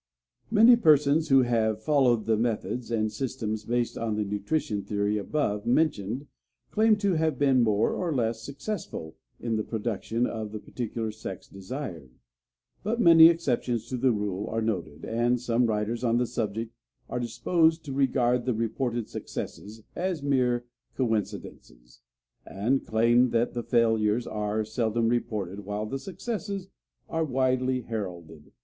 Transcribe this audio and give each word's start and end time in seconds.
Many 0.49 0.75
persons 0.77 1.27
who 1.29 1.43
have 1.43 1.83
followed 1.83 2.25
the 2.25 2.35
methods 2.35 2.89
and 2.89 3.11
systems 3.11 3.65
based 3.65 3.99
on 3.99 4.15
the 4.15 4.23
nutrition 4.23 4.81
theory 4.81 5.19
above 5.19 5.67
mentioned 5.67 6.25
claim 6.71 6.95
to 6.95 7.13
have 7.13 7.37
been 7.37 7.61
more 7.61 7.91
or 7.93 8.11
less 8.11 8.41
successful 8.41 9.15
in 9.39 9.57
the 9.57 9.63
production 9.63 10.25
of 10.25 10.53
the 10.53 10.59
particular 10.59 11.11
sex 11.11 11.47
desired, 11.47 12.09
but 12.81 12.99
many 12.99 13.27
exceptions 13.27 13.87
to 13.89 13.97
the 13.97 14.11
rule 14.11 14.47
are 14.47 14.59
noted, 14.59 15.05
and 15.05 15.39
some 15.39 15.67
writers 15.67 16.03
on 16.03 16.17
the 16.17 16.25
subject 16.25 16.73
are 17.07 17.19
disposed 17.19 17.85
to 17.85 17.93
regard 17.93 18.45
the 18.45 18.55
reported 18.55 19.07
successes 19.07 19.83
as 19.95 20.23
mere 20.23 20.65
coincidences, 20.95 22.01
and 22.43 22.87
claim 22.87 23.29
that 23.29 23.53
the 23.53 23.61
failures 23.61 24.25
are 24.25 24.65
seldom 24.65 25.09
reported 25.09 25.59
while 25.59 25.85
the 25.85 25.99
successes 25.99 26.69
are 27.07 27.23
widely 27.23 27.81
heralded. 27.81 28.51